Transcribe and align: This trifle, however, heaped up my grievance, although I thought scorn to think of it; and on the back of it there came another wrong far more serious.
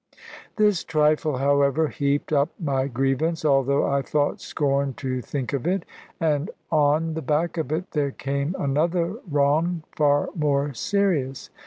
This 0.55 0.83
trifle, 0.83 1.37
however, 1.37 1.89
heaped 1.89 2.33
up 2.33 2.49
my 2.59 2.87
grievance, 2.87 3.45
although 3.45 3.85
I 3.85 4.01
thought 4.01 4.41
scorn 4.41 4.95
to 4.95 5.21
think 5.21 5.53
of 5.53 5.67
it; 5.67 5.85
and 6.19 6.49
on 6.71 7.13
the 7.13 7.21
back 7.21 7.55
of 7.59 7.71
it 7.71 7.91
there 7.91 8.09
came 8.09 8.55
another 8.57 9.17
wrong 9.29 9.83
far 9.95 10.29
more 10.35 10.73
serious. 10.73 11.51